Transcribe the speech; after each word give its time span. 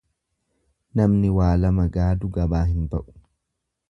Namni 1.01 1.29
waa 1.35 1.51
lama 1.65 1.85
gaadu 1.99 2.31
gabaa 2.39 2.65
hin 2.73 2.91
ba'u. 2.95 3.05